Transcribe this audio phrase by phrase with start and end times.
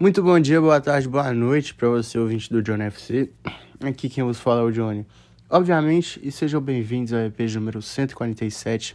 [0.00, 3.32] Muito bom dia, boa tarde, boa noite para você, ouvinte do John FC.
[3.80, 5.04] Aqui quem vos fala é o Johnny.
[5.50, 8.94] Obviamente, e sejam bem-vindos ao EP número 147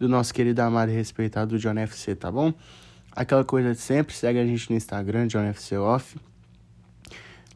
[0.00, 2.52] do nosso querido, amado e respeitado John FC, tá bom?
[3.12, 6.18] Aquela coisa de sempre, segue a gente no Instagram, John FC Off.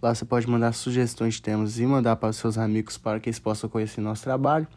[0.00, 3.28] Lá você pode mandar sugestões de temas e mandar para os seus amigos para que
[3.28, 4.68] eles possam conhecer nosso trabalho.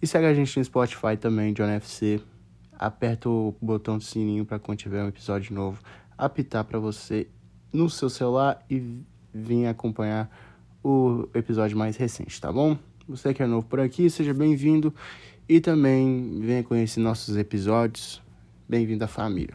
[0.00, 2.20] E segue a gente no Spotify também, John FC.
[2.78, 5.80] Aperta o botão do sininho para quando tiver um episódio novo
[6.16, 7.26] apitar para você
[7.72, 9.00] no seu celular e
[9.32, 10.30] vir acompanhar
[10.82, 12.76] o episódio mais recente, tá bom?
[13.08, 14.94] Você que é novo por aqui, seja bem-vindo
[15.48, 18.22] e também venha conhecer nossos episódios.
[18.68, 19.54] Bem-vindo à família.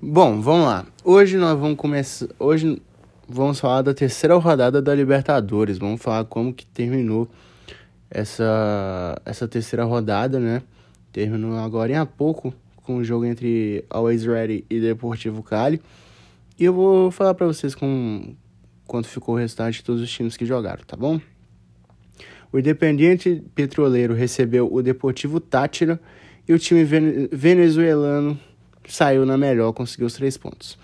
[0.00, 0.86] Bom, vamos lá.
[1.02, 2.28] Hoje nós vamos começar.
[2.38, 2.80] Hoje
[3.28, 5.78] vamos falar da terceira rodada da Libertadores.
[5.78, 7.28] Vamos falar como que terminou
[8.10, 10.62] essa, essa terceira rodada, né?
[11.10, 12.52] Terminou agora há pouco
[12.84, 15.80] com o jogo entre Always Ready e Deportivo Cali.
[16.58, 18.36] E eu vou falar para vocês com
[18.86, 21.20] quanto ficou o restante de todos os times que jogaram, tá bom?
[22.52, 26.00] O Independiente Petroleiro recebeu o Deportivo Tátira
[26.46, 26.84] e o time
[27.32, 28.38] venezuelano
[28.86, 30.78] saiu na melhor, conseguiu os três pontos.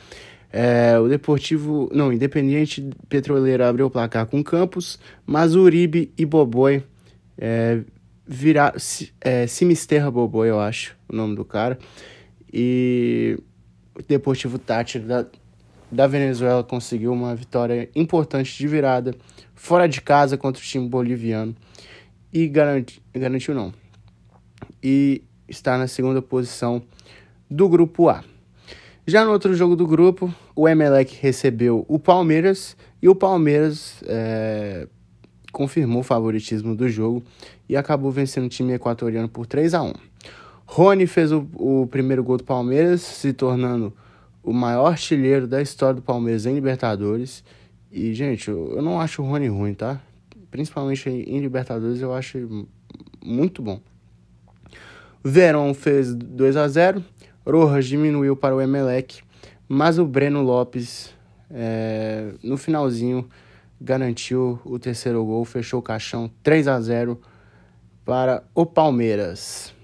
[0.52, 6.82] É, o Deportivo, não, Independiente Petroleiro abriu o placar com Campos, mas Uribe e Boboi
[7.38, 7.82] é,
[8.32, 8.74] virar
[9.20, 11.76] é, Simisterra Boboi, eu acho, o nome do cara.
[12.52, 13.36] E
[13.92, 15.26] o Deportivo Tátira da,
[15.90, 19.16] da Venezuela conseguiu uma vitória importante de virada
[19.56, 21.56] fora de casa contra o time boliviano
[22.32, 23.74] e garanti, garantiu não.
[24.80, 26.80] E está na segunda posição
[27.50, 28.22] do grupo A.
[29.08, 34.86] Já no outro jogo do grupo, o Emelec recebeu o Palmeiras e o Palmeiras é,
[35.52, 37.22] confirmou o favoritismo do jogo
[37.68, 39.92] e acabou vencendo o time equatoriano por 3 a 1
[40.66, 43.92] Rony fez o, o primeiro gol do Palmeiras, se tornando
[44.40, 47.42] o maior artilheiro da história do Palmeiras em Libertadores.
[47.90, 50.00] E, gente, eu, eu não acho o Rony ruim, tá?
[50.48, 52.68] Principalmente em Libertadores eu acho
[53.20, 53.80] muito bom.
[55.24, 57.04] Verón fez 2 a 0
[57.44, 59.22] Rojas diminuiu para o Emelec,
[59.68, 61.12] mas o Breno Lopes,
[61.50, 63.28] é, no finalzinho,
[63.80, 67.20] garantiu o terceiro gol, fechou o caixão 3 a 0
[68.04, 69.74] para o Palmeiras.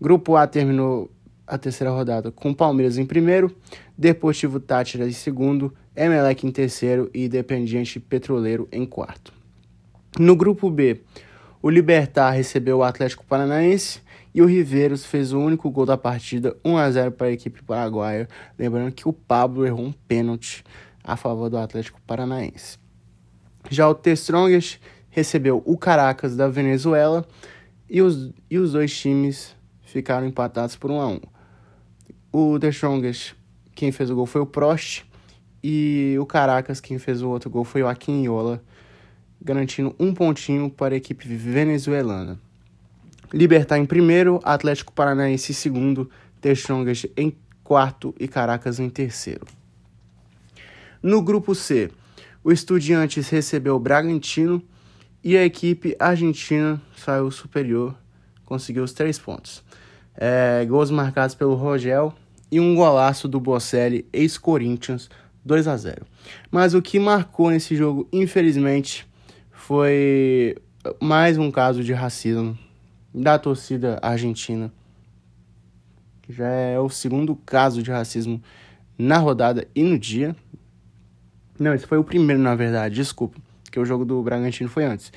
[0.00, 1.10] Grupo A terminou
[1.46, 3.54] a terceira rodada com Palmeiras em primeiro,
[3.96, 9.32] Deportivo Tátira em segundo, Emelec em terceiro e Independiente Petroleiro em quarto.
[10.18, 11.02] No grupo B,
[11.62, 14.00] o Libertar recebeu o Atlético Paranaense
[14.34, 17.62] e o Riveiros fez o único gol da partida, 1 a 0 para a equipe
[17.62, 18.28] paraguaia,
[18.58, 20.62] lembrando que o Pablo errou um pênalti
[21.02, 22.85] a favor do Atlético Paranaense.
[23.70, 27.26] Já o The Strongest recebeu o Caracas da Venezuela
[27.88, 31.20] e os, e os dois times ficaram empatados por 1 a 1.
[32.32, 33.34] O The Strongest,
[33.74, 35.04] quem fez o gol foi o Prost
[35.62, 38.62] e o Caracas, quem fez o outro gol foi o Aquinhola,
[39.40, 42.38] garantindo um pontinho para a equipe venezuelana.
[43.32, 46.10] Libertar em primeiro, Atlético Paranaense em segundo,
[46.40, 49.46] The Strongest em quarto e Caracas em terceiro.
[51.02, 51.90] No grupo C,
[52.46, 54.62] o Estudiantes recebeu o Bragantino
[55.24, 57.92] e a equipe argentina saiu superior,
[58.44, 59.64] conseguiu os três pontos.
[60.14, 62.14] É, gols marcados pelo Rogel
[62.48, 65.10] e um golaço do Bocelli, ex-Corinthians,
[65.44, 66.06] 2 a 0.
[66.48, 69.04] Mas o que marcou nesse jogo, infelizmente,
[69.50, 70.54] foi
[71.00, 72.56] mais um caso de racismo
[73.12, 74.72] da torcida argentina.
[76.28, 78.40] Já é o segundo caso de racismo
[78.96, 80.36] na rodada e no dia.
[81.58, 83.38] Não, esse foi o primeiro, na verdade, desculpa,
[83.70, 85.12] que o jogo do Bragantino foi antes.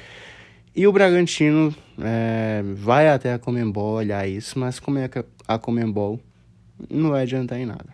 [0.76, 5.58] E o Bragantino é, vai até a Comembol olhar isso, mas como é que a
[5.58, 6.20] Comembol
[6.90, 7.88] não vai adiantar em nada.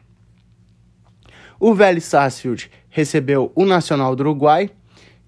[1.60, 4.70] O Vélez Sarsfield recebeu o Nacional do Uruguai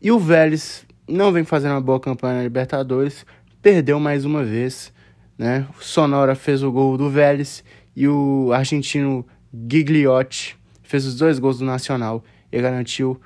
[0.01, 3.25] e o Vélez não vem fazendo uma boa campanha na Libertadores,
[3.61, 4.93] perdeu mais uma vez,
[5.37, 5.65] né?
[5.79, 7.63] O Sonora fez o gol do Vélez
[7.95, 13.19] e o argentino Gigliotti fez os dois gols do Nacional e garantiu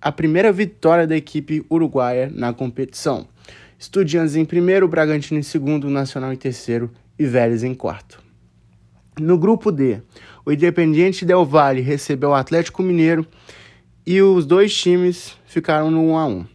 [0.00, 3.26] a primeira vitória da equipe uruguaia na competição.
[3.78, 8.22] Estudiantes em primeiro, Bragantino em segundo, Nacional em terceiro e Vélez em quarto.
[9.18, 10.00] No grupo D,
[10.44, 13.26] o Independiente Del Valle recebeu o Atlético Mineiro
[14.06, 16.46] e os dois times ficaram no 1 a 1.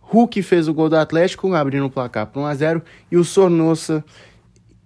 [0.00, 3.24] Hulk fez o gol do Atlético, abrindo o placar para 1 a 0 e o
[3.24, 4.04] Sornosa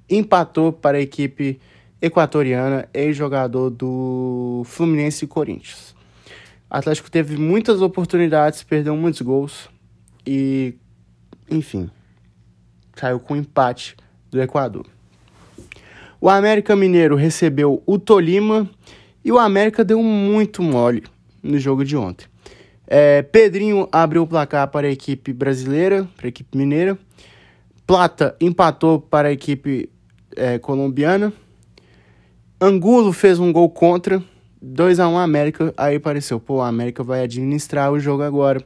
[0.08, 1.60] empatou para a equipe
[2.00, 5.94] equatoriana, ex-jogador do Fluminense e Corinthians.
[6.70, 9.68] Atlético teve muitas oportunidades, perdeu muitos gols
[10.24, 10.74] e,
[11.50, 11.90] enfim,
[12.94, 13.96] saiu com empate
[14.30, 14.86] do Equador.
[16.20, 18.68] O América Mineiro recebeu o Tolima
[19.24, 21.02] E o América deu muito mole
[21.42, 22.26] no jogo de ontem.
[22.86, 26.98] É, Pedrinho abriu o placar para a equipe brasileira, para a equipe mineira.
[27.86, 29.88] Plata empatou para a equipe
[30.36, 31.32] é, colombiana.
[32.60, 34.22] Angulo fez um gol contra.
[34.62, 35.72] 2 a 1 América.
[35.76, 38.64] Aí pareceu, pô, a América vai administrar o jogo agora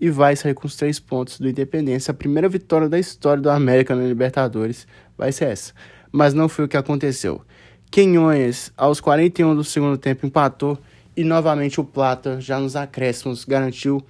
[0.00, 2.12] e vai sair com os três pontos do Independência.
[2.12, 4.86] A primeira vitória da história do América na Libertadores
[5.16, 5.72] vai ser essa.
[6.10, 7.42] Mas não foi o que aconteceu.
[7.90, 10.78] Quenhões, aos 41 do segundo tempo, empatou
[11.16, 14.02] e novamente o Plata, já nos acréscimos, garantiu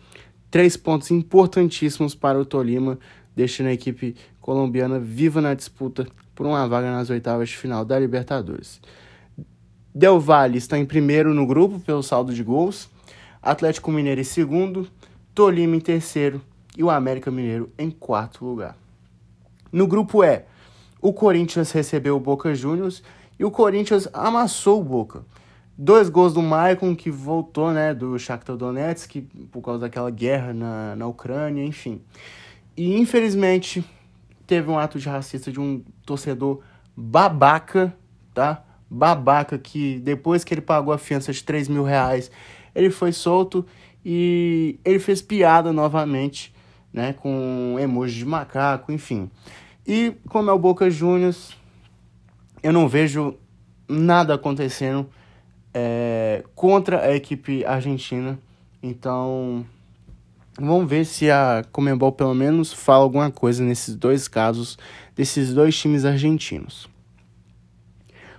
[0.51, 2.99] três pontos importantíssimos para o Tolima,
[3.37, 7.99] deixando a equipe colombiana viva na disputa por uma vaga nas oitavas de final da
[7.99, 8.81] Libertadores.
[9.95, 12.91] Del Valle está em primeiro no grupo pelo saldo de gols,
[13.41, 14.89] Atlético Mineiro em segundo,
[15.33, 16.43] Tolima em terceiro
[16.77, 18.77] e o América Mineiro em quarto lugar.
[19.71, 20.43] No grupo E,
[21.01, 23.05] o Corinthians recebeu o Boca Juniors
[23.39, 25.25] e o Corinthians amassou o Boca.
[25.79, 30.97] Dois gols do Maicon, que voltou né, do Shakhtar Donetsk por causa daquela guerra na,
[30.97, 32.01] na Ucrânia, enfim.
[32.77, 33.85] E infelizmente
[34.45, 36.63] teve um ato de racista de um torcedor
[36.97, 37.95] babaca,
[38.33, 38.65] tá?
[38.89, 42.31] Babaca que depois que ele pagou a fiança de 3 mil reais,
[42.75, 43.65] ele foi solto
[44.05, 46.55] e ele fez piada novamente,
[46.93, 49.31] né, com emoji de macaco, enfim.
[49.87, 51.57] E como é o Boca Juniors,
[52.63, 53.37] eu não vejo
[53.89, 55.09] nada acontecendo
[55.73, 58.39] é, contra a equipe argentina.
[58.83, 59.65] Então,
[60.59, 64.79] vamos ver se a Comembol pelo menos fala alguma coisa nesses dois casos
[65.17, 66.89] desses dois times argentinos.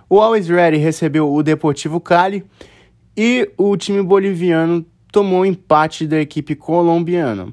[0.08, 2.44] O Always Ready recebeu o Deportivo Cali
[3.16, 7.52] e o time boliviano tomou um empate da equipe colombiana.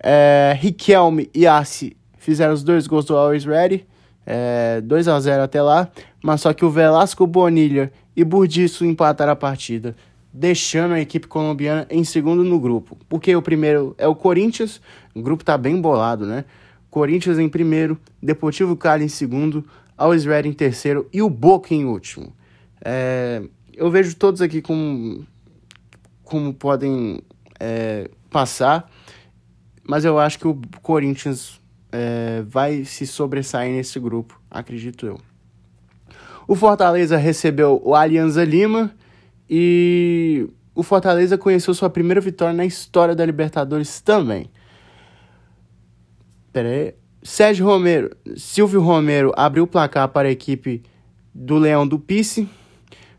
[0.00, 3.86] É, Riquelme e Assi fizeram os dois gols do Always Ready,
[4.26, 5.88] é, 2 a 0 até lá,
[6.20, 9.94] mas só que o Velasco Bonilha e Burdiço empataram a partida,
[10.32, 12.98] deixando a equipe colombiana em segundo no grupo.
[13.08, 14.80] Porque o primeiro é o Corinthians,
[15.14, 16.44] o grupo tá bem bolado, né?
[16.90, 19.64] Corinthians em primeiro, Deportivo Cali em segundo,
[19.96, 22.34] Always Ready em terceiro e o Boca em último.
[22.84, 23.42] É,
[23.74, 25.24] eu vejo todos aqui com
[26.24, 27.20] como podem
[27.60, 28.90] é, passar,
[29.84, 31.60] mas eu acho que o Corinthians
[31.90, 35.20] é, vai se sobressair nesse grupo, acredito eu.
[36.48, 38.92] O Fortaleza recebeu o Alianza Lima
[39.48, 44.50] e o Fortaleza conheceu sua primeira vitória na história da Libertadores também.
[46.52, 47.01] Pera aí.
[47.22, 50.82] Sérgio Romero, Silvio Romero abriu o placar para a equipe
[51.32, 52.48] do Leão do Pice.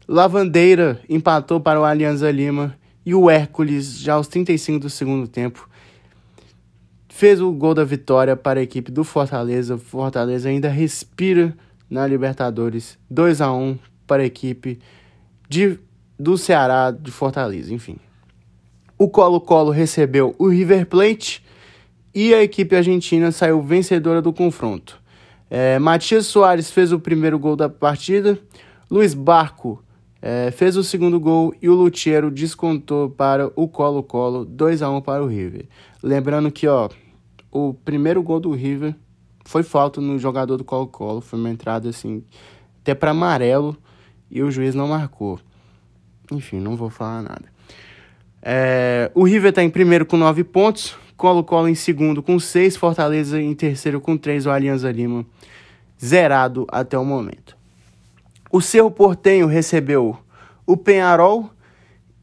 [0.08, 5.70] Lavandeira empatou para o Alianza Lima e o Hércules, já aos 35 do segundo tempo,
[7.08, 9.78] fez o gol da vitória para a equipe do Fortaleza.
[9.78, 11.56] Fortaleza ainda respira
[11.90, 12.98] na Libertadores.
[13.10, 13.78] 2 a 1
[14.08, 14.80] para a equipe
[15.48, 15.80] de,
[16.20, 17.98] do Ceará de Fortaleza, enfim.
[18.98, 21.43] O Colo-Colo recebeu o River Plate
[22.14, 25.02] e a equipe argentina saiu vencedora do confronto.
[25.50, 28.40] É, Matias Soares fez o primeiro gol da partida,
[28.90, 29.84] Luiz Barco
[30.26, 35.02] é, fez o segundo gol e o Lutiero descontou para o Colo-Colo 2 a 1
[35.02, 35.68] para o River.
[36.02, 36.90] Lembrando que ó,
[37.52, 38.96] o primeiro gol do River
[39.44, 42.24] foi falta no jogador do Colo-Colo, foi uma entrada assim,
[42.82, 43.76] até para amarelo
[44.32, 45.40] e o juiz não marcou.
[46.32, 47.52] Enfim, não vou falar nada.
[48.42, 53.42] É, o River está em primeiro com 9 pontos, Colo-Colo em segundo com 6, Fortaleza
[53.42, 55.26] em terceiro com 3, o Alianza Lima
[56.04, 57.56] zerado até o momento.
[58.52, 60.18] O Cerro Portenho recebeu
[60.66, 61.50] o Penharol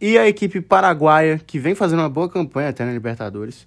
[0.01, 3.67] e a equipe paraguaia, que vem fazendo uma boa campanha até na Libertadores.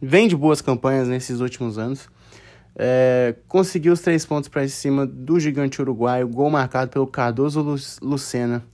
[0.00, 2.08] Vem de boas campanhas nesses últimos anos.
[2.74, 8.64] É, conseguiu os três pontos para cima do gigante uruguaio, gol marcado pelo Cardoso Lucena.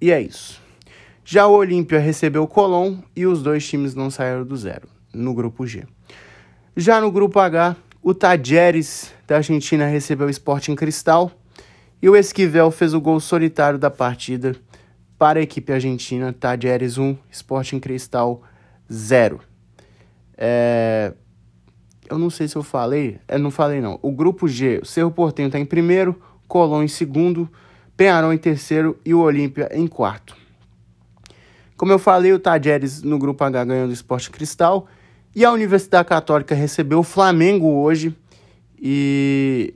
[0.00, 0.60] E é isso.
[1.30, 5.34] Já o Olímpia recebeu o Colón e os dois times não saíram do zero, no
[5.34, 5.84] grupo G.
[6.74, 11.30] Já no grupo H, o Tajeres da Argentina recebeu o Sporting Cristal
[12.00, 14.56] e o Esquivel fez o gol solitário da partida
[15.18, 18.42] para a equipe argentina, Tajeres 1, Sporting Cristal
[18.90, 19.38] 0.
[20.34, 21.12] É...
[22.08, 23.98] Eu não sei se eu falei, eu não falei não.
[24.00, 27.46] O grupo G, o Cerro Portenho está em primeiro, Colón em segundo,
[27.98, 30.47] Penharol em terceiro e o Olímpia em quarto.
[31.78, 34.88] Como eu falei, o Tajeres no grupo H ganhou do Esporte Cristal
[35.32, 38.12] e a Universidade Católica recebeu o Flamengo hoje
[38.76, 39.74] e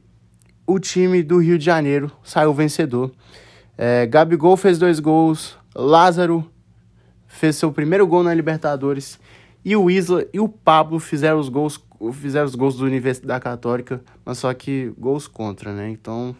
[0.67, 3.13] o time do Rio de Janeiro saiu vencedor.
[3.79, 6.45] É, Gabigol fez dois gols, Lázaro
[7.29, 9.17] fez seu primeiro gol na Libertadores
[9.65, 11.81] e o Isla e o Pablo fizeram os gols,
[12.15, 15.89] fizeram os gols do Universidade Católica, mas só que gols contra, né?
[15.89, 16.35] Então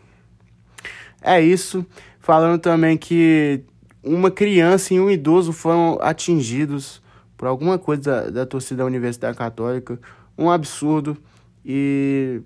[1.23, 1.87] é isso.
[2.19, 3.65] Falando também que
[4.03, 7.01] uma criança e um idoso foram atingidos
[7.37, 9.99] por alguma coisa da, da torcida da Universidade Católica.
[10.37, 11.17] Um absurdo.
[11.65, 12.41] E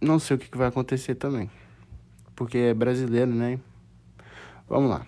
[0.00, 1.50] não sei o que, que vai acontecer também.
[2.34, 3.58] Porque é brasileiro, né?
[4.68, 5.06] Vamos lá.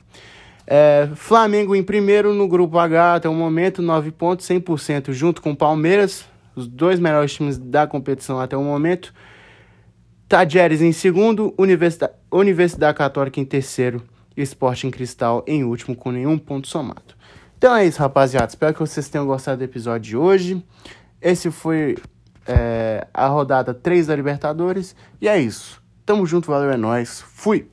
[0.67, 5.55] É, Flamengo em primeiro no grupo H até o momento, 9 pontos, 100%, junto com
[5.55, 6.27] Palmeiras,
[6.57, 9.15] os dois melhores times da competição até o momento.
[10.29, 14.03] Tajeres em segundo, Universidade, Universidade Católica em terceiro
[14.37, 17.15] e Esporte em Cristal em último, com nenhum ponto somado.
[17.59, 18.49] Então é isso, rapaziada.
[18.49, 20.65] Espero que vocês tenham gostado do episódio de hoje.
[21.21, 21.97] Esse foi
[22.47, 24.95] é, a rodada 3 da Libertadores.
[25.21, 25.83] E é isso.
[26.05, 27.21] Tamo junto, valeu, é nóis.
[27.21, 27.69] Fui!